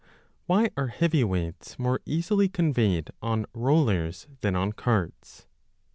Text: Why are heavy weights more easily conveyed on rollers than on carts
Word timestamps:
Why 0.47 0.71
are 0.77 0.87
heavy 0.87 1.23
weights 1.23 1.77
more 1.77 2.01
easily 2.07 2.49
conveyed 2.49 3.11
on 3.21 3.45
rollers 3.53 4.25
than 4.39 4.55
on 4.55 4.71
carts 4.71 5.45